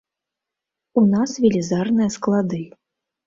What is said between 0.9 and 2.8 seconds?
У нас велізарныя склады.